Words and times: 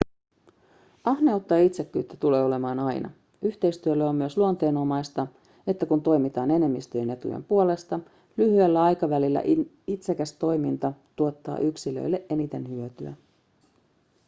ahneutta 1.03 1.53
ja 1.57 1.63
itsekkyyttä 1.63 2.17
tulee 2.17 2.43
olemaan 2.43 2.79
aina 2.79 3.09
yhteistyölle 3.41 4.03
on 4.05 4.15
myös 4.15 4.37
luonteenomaista 4.37 5.27
että 5.67 5.85
kun 5.85 6.01
toimitaan 6.01 6.51
enemmistön 6.51 7.09
etujen 7.09 7.43
puolesta 7.43 7.99
lyhyellä 8.37 8.83
aikavälillä 8.83 9.41
itsekäs 9.87 10.33
toiminta 10.33 10.93
tuottaa 11.15 11.57
yksilölle 11.57 12.21
eniten 12.29 12.69
hyötyä 12.69 13.13